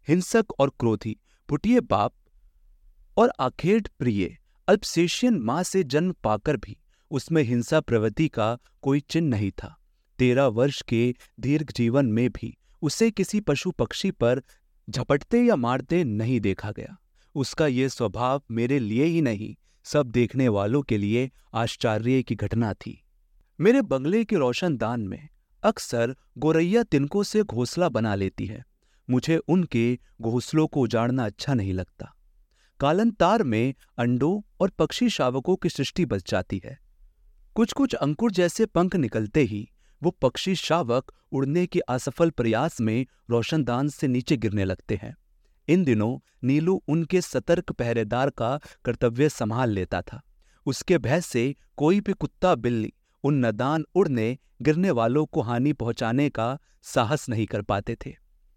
हिंसक 0.08 0.52
और 0.60 0.70
क्रोधी 0.70 1.18
पुटिये 1.50 1.82
बाप 1.82 2.14
और 3.18 3.34
आखेट 3.40 3.88
प्रिय 4.00 4.38
अल्पसेशियन 4.68 5.40
माँ 5.40 5.64
से 5.64 5.84
जन्म 5.84 6.16
पाकर 6.24 6.58
भी 6.58 6.78
उसमें 7.12 7.44
हिंसा 7.44 7.80
प्रवृत्ति 7.80 8.28
का 8.28 8.58
कोई 8.82 9.00
चिन्ह 9.00 9.30
नहीं 9.30 9.52
था। 9.52 9.76
तेरह 10.20 10.46
वर्ष 10.46 10.82
के 10.82 11.14
दीर्घ 11.40 11.72
जीवन 11.72 12.06
में 12.06 12.30
भी 12.30 12.58
उसे 12.82 13.12
किसी 13.12 13.40
पशु 13.40 13.72
पक्षी 13.72 14.12
पर 14.12 14.42
झपटते 14.90 15.42
या 15.42 15.56
मारते 15.56 16.04
नहीं 16.04 16.40
देखा 16.40 16.72
गया। 16.72 16.98
उसका 17.36 17.68
यह 17.68 17.88
स्वभाव 17.88 18.44
मेरे 18.52 18.80
लिए 18.80 19.04
ही 19.04 19.22
नहीं, 19.22 19.56
सब 19.84 20.08
देखने 20.08 20.48
वालों 20.48 20.82
के 20.82 20.98
लिए 20.98 21.32
आश्चर्य 21.54 22.24
की 22.24 22.36
घटना 22.36 22.74
थी। 22.74 23.04
मेरे 23.60 23.82
बंगले 23.82 24.26
के 24.26 24.36
रोशनदान 24.36 25.02
में 25.02 25.30
अक्सर 25.64 26.16
गोरैया 26.38 26.84
तिनकों 26.84 27.24
से 27.24 27.44
घोंसला 27.44 27.90
बना 27.90 28.16
लेती 28.16 28.46
है। 28.46 28.66
मुझे 29.10 29.38
उनके 29.38 30.00
घोंसलों 30.22 30.68
को 30.68 30.82
उजाड़ना 30.82 31.26
अच्छा 31.26 31.54
नहीं 31.54 31.74
लगता। 31.74 32.16
कालंतार 32.80 33.44
में 33.44 33.74
अंडों 33.98 34.52
और 34.60 34.70
पक्षी 34.70 35.10
शावकों 35.10 35.56
की 35.56 35.70
सृष्टि 35.70 36.06
बच 36.06 36.32
जाती 36.32 36.62
है। 36.66 36.80
कुछ 37.56 37.74
कुछ 37.74 37.94
अंकुर 37.94 38.32
जैसे 38.32 38.66
पंख 38.66 38.96
निकलते 38.96 39.42
ही 39.42 39.72
वो 40.04 40.12
पक्षी 40.12 40.56
शावक 40.56 41.12
उड़ने 41.32 41.66
के 41.66 41.80
असफल 41.80 42.30
प्रयास 42.30 42.82
में 42.82 43.06
रोशनदान 43.30 43.90
से 43.90 44.08
नीचे 44.08 44.38
गिरने 44.38 44.66
लगते 44.66 44.96
हैं। 44.96 45.16
इन 45.68 45.84
दिनों 45.84 46.18
नीलू 46.44 46.84
उनके 46.88 47.22
सतर्क 47.22 47.72
पहरेदार 47.72 48.30
का 48.30 48.60
कर्तव्य 48.86 49.30
संभाल 49.30 49.70
लेता 49.70 50.02
था। 50.02 50.22
उसके 50.66 50.98
भय 50.98 51.22
से 51.22 51.56
कोई 51.78 52.02
भी 52.02 52.14
कुत्ता 52.14 52.56
बिल्ली 52.56 52.94
उन 53.24 53.46
नदान 53.46 53.86
उड़ने, 53.96 54.38
गिरने 54.62 54.92
वालों 54.92 55.26
को 55.26 55.42
हानि 55.42 55.74
पहुँचाने 55.74 56.30
का 56.30 56.58
साहस 56.82 57.30
नहीं 57.30 57.46
कर 57.46 57.62
पाते 57.62 57.96
थे। 58.06 58.16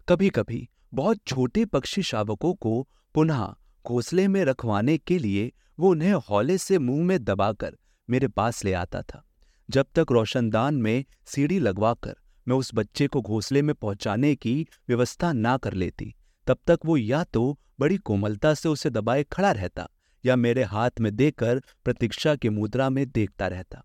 कभी 0.09 0.29
कभी 0.29 0.69
बहुत 0.93 1.19
छोटे 1.27 1.65
पक्षी 1.65 2.03
शावकों 2.03 2.53
को 2.53 2.89
पुनः 3.13 3.53
घोंसले 3.85 4.27
में 4.27 4.43
रखवाने 4.45 4.97
के 4.97 5.19
लिए 5.19 5.51
वो 5.79 5.89
उन्हें 5.89 6.13
हौले 6.13 6.57
से 6.57 6.79
मुँह 6.79 7.05
में 7.05 7.23
दबाकर 7.23 7.77
मेरे 8.09 8.27
पास 8.27 8.63
ले 8.65 8.73
आता 8.73 9.01
था। 9.01 9.23
जब 9.69 9.85
तक 9.95 10.05
रोशनदान 10.11 10.75
में 10.75 11.05
सीढ़ी 11.25 11.59
लगवाकर 11.59 12.15
मैं 12.47 12.55
उस 12.55 12.71
बच्चे 12.73 13.07
को 13.07 13.21
घोंसले 13.21 13.61
में 13.61 13.73
पहुँचाने 13.75 14.35
की 14.35 14.67
व्यवस्था 14.89 15.31
ना 15.33 15.57
कर 15.57 15.73
लेती, 15.73 16.13
तब 16.47 16.57
तक 16.67 16.79
वो 16.85 16.97
या 16.97 17.23
तो 17.23 17.59
बड़ी 17.79 17.97
कोमलता 17.97 18.53
से 18.53 18.69
उसे 18.69 18.89
दबाए 18.89 19.23
खड़ा 19.23 19.51
रहता 19.51 19.87
या 20.23 20.35
मेरे 20.35 20.63
हाथ 20.63 20.99
में 20.99 21.15
देकर 21.15 21.61
प्रतीक्षा 21.83 22.35
की 22.35 22.49
मुद्रा 22.49 22.89
में 22.89 23.05
देखता 23.11 23.47
रहता। 23.47 23.83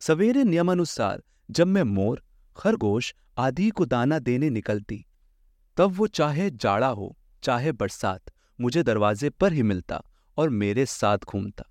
सवेरे 0.00 0.44
नियमानुसार 0.44 1.22
जब 1.50 1.66
मैं 1.66 1.82
मोर, 1.82 2.22
खरगोश 2.56 3.14
आदि 3.38 3.68
को 3.70 3.86
दाना 3.86 4.18
देने 4.18 4.50
निकलती, 4.50 5.04
तब 5.76 5.92
वो 5.92 6.06
चाहे 6.06 6.50
जाड़ा 6.50 6.88
हो, 6.88 7.16
चाहे 7.42 7.72
बरसात 7.72 8.30
मुझे 8.58 8.82
दरवाजे 8.82 9.30
पर 9.30 9.52
ही 9.52 9.62
मिलता 9.62 10.02
और 10.36 10.50
मेरे 10.50 10.86
साथ 10.86 11.18
घूमता। 11.18 11.64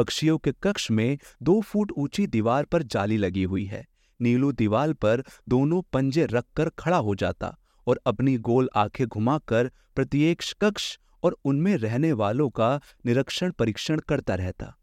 पक्षियों 0.00 0.38
के 0.38 0.52
कक्ष 0.52 0.90
में 0.90 1.18
दो 1.42 1.60
फुट 1.60 1.92
ऊँची 1.92 2.26
दीवार 2.26 2.64
पर 2.64 2.82
जाली 2.82 3.16
लगी 3.16 3.42
हुई 3.42 3.64
है। 3.64 3.86
नीलू 4.20 4.52
दीवार 4.52 4.92
पर 4.92 5.24
दोनों 5.48 5.82
पंजे 5.82 6.26
रखकर 6.26 6.68
खड़ा 6.68 6.96
हो 6.96 7.14
जाता 7.14 7.58
और 7.86 8.00
अपनी 8.06 8.38
गोल 8.38 8.70
आँखें 8.76 9.06
घुमाकर 9.06 9.70
प्रत्येक 9.96 10.42
कक्ष 10.60 10.98
और 11.22 11.36
उनमें 11.44 11.76
रहने 11.76 12.12
वालों 12.12 12.50
का 12.50 12.80
निरीक्षण 13.06 13.50
परीक्षण 13.50 13.98
करता 13.98 14.34
रहता। 14.34 14.76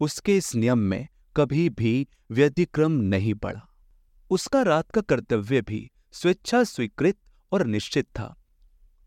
उसके 0.00 0.36
इस 0.36 0.54
नियम 0.54 0.78
में 0.78 1.08
कभी 1.36 1.70
भी 1.70 2.08
व्यतिक्रम 2.30 2.92
नहीं 2.92 3.34
पड़ा। 3.34 3.68
उसका 4.30 4.62
रात 4.62 4.90
का 4.90 5.00
कर्तव्य 5.00 5.60
भी 5.60 5.90
स्वेच्छा 6.12 6.64
स्वीकृत 6.64 7.16
और 7.52 7.66
निश्चित 7.66 8.06
था। 8.06 8.34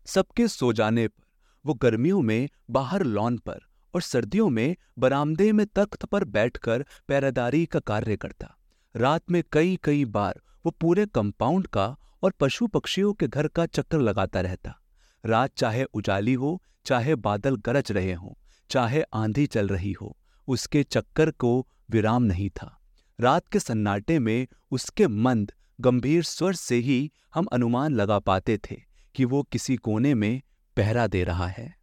सबके 0.06 0.48
सो 0.48 0.72
जाने 0.72 1.08
पर, 1.08 1.24
वो 1.66 1.74
गर्मियों 1.74 2.22
में 2.22 2.48
बाहर 2.70 3.02
लॉन 3.02 3.38
पर 3.38 3.69
और 3.94 4.02
सर्दियों 4.02 4.48
में 4.48 4.76
बरामदे 4.98 5.52
में 5.52 5.66
तख्त 5.66 6.04
पर 6.04 6.24
बैठकर 6.24 6.84
पैरादारी 7.08 7.66
का 7.66 7.78
कार्य 7.78 8.16
करता। 8.16 8.56
रात 8.96 9.30
में 9.30 9.42
कई 9.52 9.78
कई 9.84 10.04
बार 10.04 10.40
वो 10.66 10.70
पूरे 10.70 11.06
कंपाउंड 11.06 11.66
का 11.66 11.96
और 12.22 12.30
पशु 12.30 12.66
पक्षियों 12.66 13.12
के 13.12 13.28
घर 13.28 13.48
का 13.48 13.66
चक्कर 13.66 13.98
लगाता 13.98 14.40
रहता। 14.40 14.80
रात 15.26 15.50
चाहे 15.56 15.84
उजाली 15.84 16.34
हो, 16.34 16.62
चाहे 16.84 17.14
बादल 17.14 17.56
गरज 17.56 17.92
रहे 17.92 18.12
हों, 18.12 18.32
चाहे 18.70 19.02
आंधी 19.02 19.46
चल 19.46 19.68
रही 19.68 19.92
हो, 19.92 20.16
उसके 20.48 20.82
चक्कर 20.82 21.30
को 21.30 21.66
विराम 21.90 22.22
नहीं 22.22 22.50
था। 22.50 22.80
रात 23.20 23.48
के 23.48 23.58
सन्नाटे 23.58 24.18
में 24.18 24.46
उसके 24.70 25.08
मंद, 25.08 25.52
गंभीर 25.80 26.22
स्वर 26.22 26.54
से 26.54 26.76
ही 26.76 27.12
हम 27.34 27.44
अनुमान 27.44 27.94
लगा 27.94 28.18
पाते 28.18 28.58
थे 28.58 28.76
कि 29.14 29.24
वो 29.24 29.42
किसी 29.42 29.76
कोने 29.76 30.14
में 30.14 30.42
पहरा 30.76 31.06
दे 31.06 31.24
रहा 31.24 31.46
है। 31.46 31.79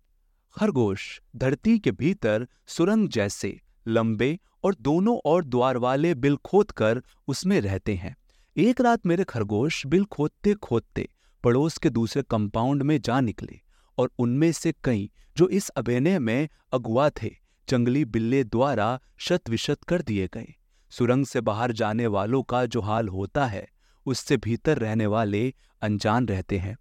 खरगोश, 0.58 1.22
धरती 1.36 1.80
के 1.80 1.92
भीतर 1.92 2.48
सुरंग 2.68 3.10
जैसे, 3.10 3.62
लंबे 3.88 4.40
और 4.64 4.76
दोनों 4.76 5.20
ओर 5.26 5.46
द्वार 5.46 5.78
वाले 5.78 6.16
बिल 6.16 6.36
खोद 6.36 6.72
कर 6.72 7.02
उसमें 7.28 7.62
रहते 7.62 7.96
हैं। 7.96 8.16
एक 8.58 8.82
रात 8.82 9.06
मेरे 9.06 9.24
खरगोश 9.24 9.86
बिल 9.86 10.06
खोदते 10.06 10.54
खोदते 10.54 11.10
पड़ोस 11.44 11.78
के 11.78 11.90
दूसरे 11.90 12.24
कंपाउंड 12.24 12.84
में 12.84 13.02
जा 13.02 13.20
निकले 13.20 13.60
और 13.98 14.12
उनमें 14.20 14.52
से 14.52 14.74
कई 14.84 15.12
जो 15.38 15.48
इस 15.48 15.70
अभिनय 15.70 16.20
में 16.20 16.50
अगुआ 16.74 17.10
थे, 17.10 17.32
जंगली 17.70 18.06
बिल्ले 18.06 18.44
द्वारा 18.44 19.02
शत 19.18 19.50
विशत 19.50 19.84
कर 19.84 20.02
दिए 20.02 20.30
गए। 20.34 20.56
सुरंग 20.90 21.26
से 21.26 21.42
बाहर 21.42 21.72
जाने 21.72 22.08
वालों 22.08 22.44
का 22.44 22.66
जो 22.66 22.82
हाल 22.82 23.08
होता 23.08 23.46
है, 23.46 23.68
उससे 24.06 24.38
भीतर 24.38 24.78
रहने 24.78 25.06
वाले 25.06 25.54
अनजान 25.82 26.28
रहते 26.28 26.58
हैं। 26.58 26.78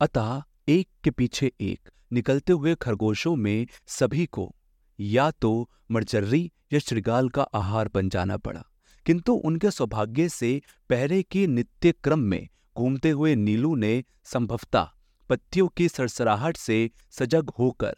अतः 0.00 0.42
एक 0.68 0.88
के 1.04 1.10
पीछे 1.10 1.52
एक 1.60 1.88
निकलते 2.12 2.52
हुए 2.52 2.74
खरगोशों 2.74 3.36
में 3.36 3.66
सभी 3.86 4.26
को 4.26 4.56
या 5.00 5.30
तो 5.30 5.70
मरचर्री 5.90 6.52
या 6.72 6.78
श्रृगाल 6.78 7.28
का 7.28 7.42
आहार 7.42 7.90
बन 7.94 8.08
जाना 8.08 8.36
पड़ा। 8.36 8.64
किंतु 9.06 9.32
उनके 9.32 9.70
सौभाग्य 9.70 10.28
से 10.28 10.62
पहरे 10.90 11.22
के 11.22 11.46
नित्य 11.46 11.92
क्रम 11.92 12.18
में 12.18 12.48
घूमते 12.76 13.10
हुए 13.10 13.34
नीलू 13.34 13.74
ने 13.74 14.04
संभवता 14.24 14.94
पत्तियों 15.28 15.68
की 15.68 15.88
सरसराहट 15.88 16.56
से 16.56 16.90
सजग 17.10 17.50
होकर 17.58 17.96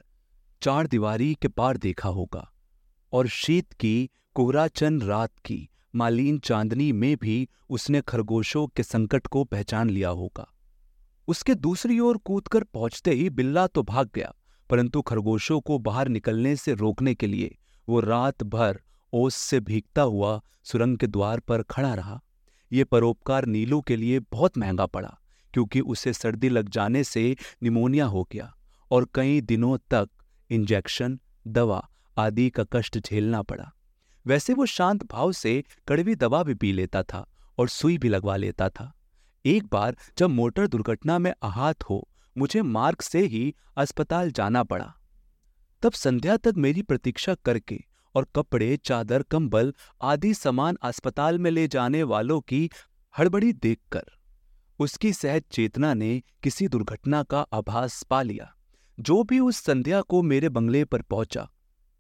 चार 0.63 0.87
दीवारी 0.87 1.35
के 1.35 1.49
पार 1.49 1.77
देखा 1.77 2.09
होगा 2.09 2.53
और 3.13 3.29
शीत 3.29 3.73
की, 3.73 4.11
कोहराचन 4.35 5.01
रात 5.03 5.33
की, 5.45 5.69
मालीन 5.95 6.39
चांदनी 6.39 6.93
में 6.93 7.17
भी 7.17 7.49
उसने 7.71 8.01
खरगोशों 8.01 8.67
के 8.67 8.83
संकट 8.83 9.27
को 9.27 9.45
पहचान 9.45 9.91
लिया 9.91 10.09
होगा। 10.09 10.54
उसके 11.29 11.55
दूसरी 11.55 11.99
ओर 12.01 12.17
कूदकर 12.17 12.65
पहुँचते 12.65 13.11
ही 13.11 13.29
बिल्ला 13.31 13.67
तो 13.67 13.83
भाग 13.83 14.11
गया, 14.15 14.33
परंतु 14.71 15.03
खरगोशों 15.03 15.61
को 15.61 15.79
बाहर 15.79 16.09
निकलने 16.09 16.55
से 16.57 16.75
रोकने 16.75 17.15
के 17.15 17.27
लिए 17.27 17.57
वो 17.89 18.01
रात 18.01 18.43
भर 18.43 18.81
ओस 19.13 19.35
से 19.35 19.61
भीगता 19.61 20.03
हुआ 20.03 20.41
सुरंग 20.65 20.99
के 20.99 21.07
द्वार 21.07 21.41
पर 21.41 21.63
खड़ा 21.63 21.95
रहा। 21.95 22.21
ये 22.71 22.85
परोपकार 22.85 23.47
नीलू 23.47 23.81
के 23.81 23.97
लिए 23.97 24.21
बहुत 24.23 24.59
महँगा 24.59 24.87
पड़ा, 24.87 25.19
क्योंकि 25.55 25.81
उसे 25.81 26.13
सर्दी 26.13 26.49
लग 26.49 26.69
जाने 26.69 27.05
से 27.05 27.37
निमोनिया 27.63 28.07
हो 28.07 28.27
गया 28.33 28.53
और 28.91 29.09
कई 29.15 29.41
दिनों 29.41 29.77
तक 29.91 30.09
इंजेक्शन, 30.51 31.19
दवा 31.47 31.87
आदि 32.17 32.49
का 32.51 32.65
कष्ट 32.73 32.99
झेलना 32.99 33.43
पड़ा। 33.43 33.71
वैसे 34.27 34.55
वो 34.55 34.67
शांत 34.67 35.05
भाव 35.05 35.33
से 35.33 35.63
कड़वी 35.89 36.15
दवा 36.15 36.43
भी 36.43 36.55
पी 36.55 36.73
लेता 36.73 37.03
था 37.03 37.27
और 37.59 37.69
सुई 37.69 37.99
भी 37.99 38.09
लगवा 38.09 38.37
लेता 38.37 38.69
था। 38.69 38.93
एक 39.45 39.67
बार 39.73 39.97
जब 40.19 40.31
मोटर 40.31 40.67
दुर्घटना 40.67 41.19
में 41.19 41.33
आहत 41.43 41.83
हो, 41.83 42.09
मुझे 42.39 42.63
मार्ग 42.63 43.01
से 43.01 43.21
ही 43.21 43.55
अस्पताल 43.77 44.31
जाना 44.31 44.63
पड़ा। 44.63 44.93
तब 45.83 45.93
संध्या 45.93 46.37
तक 46.37 46.55
मेरी 46.57 46.83
प्रतीक्षा 46.83 47.35
करके 47.35 47.81
और 48.15 48.27
कपड़े, 48.37 48.77
चादर, 48.77 49.23
कंबल 49.23 49.75
आदि 50.03 50.35
सामान 50.35 50.77
अस्पताल 50.83 51.39
में 51.39 51.51
ले 51.51 51.69
जाने 51.69 52.03
वालों 52.03 52.41
की 52.41 52.71
हड़बड़ी 53.19 53.53
देखकर 53.53 54.05
उसकी 54.79 55.13
सहज 55.13 55.43
चेतना 55.51 55.95
ने 55.95 56.23
किसी 56.43 56.69
दुर्घटना 56.69 57.23
का 57.23 57.41
आभास 57.41 58.03
पा 58.03 58.23
लिया। 58.23 58.55
जो 59.01 59.23
भी 59.23 59.39
उस 59.41 59.57
संध्या 59.57 60.01
को 60.01 60.23
मेरे 60.23 60.49
बंगले 60.49 60.85
पर 60.85 61.03
पहुँचा, 61.03 61.49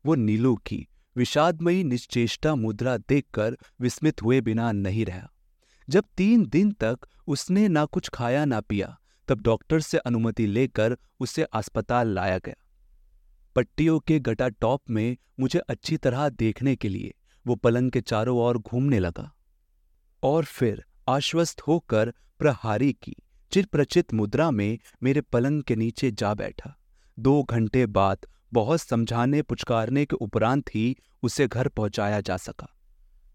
वो 0.07 0.15
नीलू 0.15 0.55
की, 0.57 0.87
विषादमयी, 1.17 1.85
निश्चेष्टा 1.85 2.55
मुद्रा 2.55 2.97
देखकर 2.97 3.57
विस्मित 3.81 4.23
हुए 4.23 4.41
बिना 4.41 4.73
नहीं 4.73 5.07
रहा। 5.07 5.31
जब 5.89 6.05
तीन 6.17 6.45
दिन 6.47 6.71
तक 6.73 7.07
उसने 7.27 7.69
ना 7.69 7.85
कुछ 7.85 8.09
खाया 8.09 8.45
ना 8.45 8.61
पिया, 8.61 8.97
तब 9.29 9.41
डॉक्टर 9.41 9.81
से 9.81 9.99
अनुमति 9.99 10.47
लेकर 10.47 10.97
उसे 11.21 11.43
अस्पताल 11.43 12.09
लाया 12.09 12.39
गया। 12.39 12.55
पट्टियों 13.57 13.99
के 13.99 14.19
गटा 14.21 14.49
टॉप 14.49 14.91
में 14.91 15.17
मुझे 15.41 15.59
अच्छी 15.59 15.97
तरह 15.97 16.29
देखने 16.29 16.77
के 16.77 16.89
लिए 16.89 17.15
वो 17.47 17.55
पलंग 17.55 17.91
के 17.91 18.01
चारों 18.01 18.39
ओर 18.39 18.59
घूमने 18.59 18.99
लगा 18.99 19.31
और 20.23 20.45
फिर 20.45 20.85
आश्वस्त 21.09 21.61
होकर 21.61 22.13
प्रहारी 22.39 22.93
की 22.93 23.15
चिरप्रचित 23.53 24.15
मुद्रा 24.15 24.51
में 24.51 24.79
मेरे 25.03 25.21
पलंग 25.21 25.63
के 25.63 25.77
नीचे 25.77 26.11
जा 26.11 26.33
बैठा। 26.35 26.75
दो 27.19 27.43
घंटे 27.43 27.87
बाद 27.87 28.27
बहुत 28.53 28.81
समझाने 28.81 29.43
पुचकारने 29.43 30.05
के 30.05 30.17
उपरांत 30.17 30.69
ही 30.75 30.97
उसे 31.23 31.47
घर 31.47 31.69
पहुँचाया 31.69 32.21
जा 32.21 32.37
सका। 32.37 32.69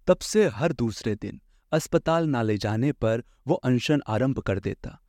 तब 0.08 0.18
से 0.18 0.48
हर 0.48 0.74
दूसरे 0.74 1.16
दिन 1.16 1.40
अस्पताल 1.72 2.28
ना 2.28 2.42
ले 2.42 2.58
जाने 2.58 2.92
पर 2.92 3.24
वो 3.48 3.56
अनशन 3.56 4.02
आरंभ 4.08 4.40
कर 4.40 4.60
देता। 4.60 5.02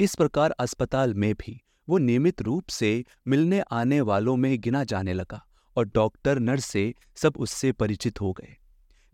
इस 0.00 0.14
प्रकार 0.14 0.50
अस्पताल 0.50 1.14
में 1.14 1.34
भी 1.34 1.62
वो 1.88 1.98
नियमित 1.98 2.42
रूप 2.42 2.68
से 2.68 3.04
मिलने 3.26 3.60
आने 3.60 4.00
वालों 4.00 4.36
में 4.36 4.60
गिना 4.60 4.84
जाने 4.84 5.12
लगा 5.12 5.46
और 5.76 5.84
डॉक्टर, 5.84 6.38
नर्स 6.38 6.76
सब 7.16 7.36
उससे 7.36 7.72
परिचित 7.72 8.20
हो 8.20 8.32
गए। 8.32 8.56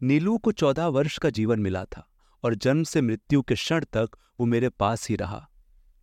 नीलू 0.03 0.39
को 0.39 0.53
चौदह 0.53 0.87
वर्ष 0.87 1.19
का 1.19 1.31
जीवन 1.31 1.61
मिला 1.61 1.85
था 1.85 2.09
और 2.45 2.55
जन्म 2.55 2.83
से 2.83 3.01
मृत्यु 3.01 3.43
के 3.43 3.55
क्षण 3.55 3.85
तक 3.85 4.11
वो 4.41 4.47
मेरे 4.47 4.69
पास 4.69 5.09
ही 5.09 5.17
रहा। 5.17 5.49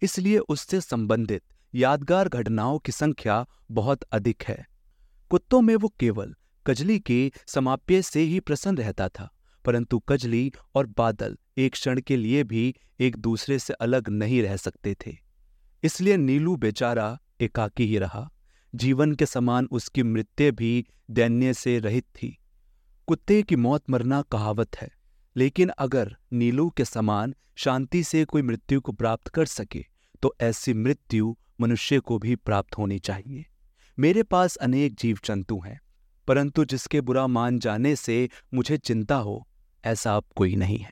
इसलिए 0.01 0.37
उससे 0.37 0.81
संबंधित 0.81 1.43
यादगार 1.75 2.29
घटनाओं 2.29 2.79
की 2.79 2.91
संख्या 2.91 3.45
बहुत 3.71 4.03
अधिक 4.03 4.43
है। 4.43 4.67
कुत्तों 5.29 5.61
में 5.61 5.75
वो 5.75 5.87
केवल 5.87 6.35
कजली 6.67 6.99
के 6.99 7.31
समाप्य 7.47 8.01
से 8.01 8.21
ही 8.21 8.39
प्रसन्न 8.39 8.77
रहता 8.77 9.09
था। 9.09 9.29
परंतु 9.65 9.99
कजली 9.99 10.51
और 10.75 10.85
बादल 10.97 11.37
एक 11.57 11.71
क्षण 11.71 11.99
के 12.01 12.17
लिए 12.17 12.43
भी 12.43 12.73
एक 12.99 13.17
दूसरे 13.17 13.59
से 13.59 13.73
अलग 13.73 14.09
नहीं 14.09 14.41
रह 14.43 14.55
सकते 14.57 14.95
थे। 15.05 15.15
इसलिए 15.83 16.17
नीलू 16.17 16.55
बेचारा 16.55 17.17
एकाकी 17.41 17.85
ही 17.85 17.97
रहा। 17.97 18.29
जीवन 18.73 19.13
के 19.15 19.25
समान 19.25 19.67
उसकी 19.71 20.03
मृत्यु 20.03 20.51
भी 20.51 20.85
दैन्य 21.11 21.53
से 21.53 21.77
रहित 21.79 22.05
थी। 22.15 22.37
कुत्ते 23.07 23.41
की 23.43 23.55
मौत 23.55 23.89
मरना 23.89 24.21
कहावत 24.21 24.75
है, 24.75 24.89
लेकिन 25.35 25.69
अगर 25.69 26.15
नीलू 26.33 26.69
के 26.69 26.85
समान 26.85 27.33
शांति 27.55 28.03
से 28.03 28.23
कोई 28.25 28.41
मृत्यु 28.41 28.81
को 28.81 28.91
प्राप्त 28.91 29.27
कर 29.27 29.45
सके 29.45 29.85
तो 30.23 30.33
ऐसी 30.41 30.73
मृत्यु 30.73 31.35
मनुष्य 31.61 31.99
को 31.99 32.17
भी 32.19 32.35
प्राप्त 32.35 32.77
होनी 32.77 32.99
चाहिए। 32.99 33.45
मेरे 33.97 34.23
पास 34.23 34.55
अनेक 34.55 34.95
जीव 34.95 35.19
जंतु 35.25 35.59
हैं, 35.59 35.79
परंतु 36.27 36.65
जिसके 36.65 37.01
बुरा 37.01 37.25
मान 37.27 37.59
जाने 37.59 37.95
से 37.95 38.29
मुझे 38.53 38.77
चिंता 38.77 39.15
हो 39.15 39.47
ऐसा 39.83 40.15
अब 40.15 40.23
कोई 40.35 40.55
नहीं 40.55 40.77
है। 40.77 40.91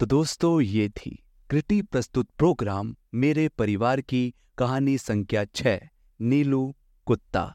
तो 0.00 0.06
दोस्तों, 0.06 0.60
ये 0.60 0.88
थी 0.88 1.18
कृति 1.50 1.80
प्रस्तुत 1.82 2.28
प्रोग्राम 2.38 2.94
मेरे 3.14 3.48
परिवार 3.50 4.00
की 4.00 4.32
कहानी 4.58 4.96
संख्या 4.98 5.44
छह 5.46 5.88
नीलू 6.20 6.74
कुत्ता, 7.06 7.54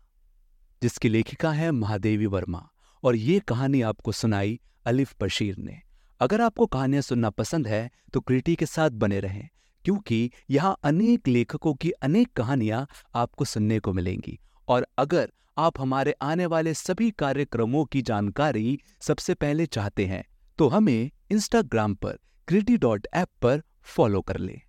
जिसकी 0.81 1.09
लेखिका 1.09 1.51
है 1.51 1.71
महादेवी 1.73 2.25
वर्मा। 2.27 2.67
और 3.03 3.15
ये 3.15 3.39
कहानी 3.39 3.81
आपको 3.81 4.11
सुनाई 4.11 4.59
अलिफ 4.85 5.15
बशीर 5.21 5.57
ने। 5.57 5.81
अगर 6.21 6.41
आपको 6.41 6.65
कहानियाँ 6.65 7.01
सुनना 7.01 7.29
पसंद 7.31 7.67
है 7.67 7.89
तो 8.13 8.19
क्रिटी 8.21 8.55
के 8.55 8.65
साथ 8.65 8.89
बने 8.91 9.19
रहें, 9.19 9.47
क्योंकि 9.85 10.31
यहाँ 10.49 10.75
अनेक 10.83 11.27
लेखकों 11.27 11.73
की 11.73 11.91
अनेक 11.91 12.31
कहानियाँ 12.33 12.85
आपको 13.15 13.45
सुनने 13.45 13.79
को 13.79 13.93
मिलेंगी। 13.93 14.37
और 14.67 14.87
अगर 14.97 15.31
आप 15.57 15.79
हमारे 15.79 16.13
आने 16.21 16.45
वाले 16.45 16.73
सभी 16.73 17.09
कार्यक्रमों 17.11 17.85
की 17.85 18.01
जानकारी 18.01 18.79
सबसे 19.01 19.33
पहले 19.33 19.65
चाहते 19.65 20.05
हैं 20.05 20.23
तो 20.57 20.67
हमें 20.67 21.09
इंस्टाग्राम 21.31 21.95
पर 21.95 22.17
क्रिटी 22.47 22.77
डॉट 22.77 23.07
ऐप 23.13 23.27
पर 23.41 23.61
फॉलो 23.95 24.21
कर 24.21 24.37
लें। 24.37 24.61